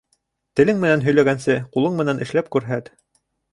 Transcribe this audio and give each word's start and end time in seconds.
Телең 0.59 0.79
менән 0.83 1.03
һөйләгәнсе, 1.09 1.59
ҡулың 1.77 2.01
менән 2.01 2.25
эшләп 2.27 2.53
күрһәт. 2.59 2.93